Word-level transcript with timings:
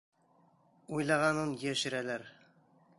Уйлағанын 0.97 1.55
йәшерәләр. 1.67 2.29